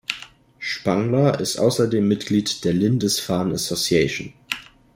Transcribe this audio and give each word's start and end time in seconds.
Spangler 0.57 1.39
ist 1.39 1.59
außerdem 1.59 2.07
Mitglied 2.07 2.65
der 2.65 2.73
"Lindisfarne 2.73 3.53
Association". 3.53 4.33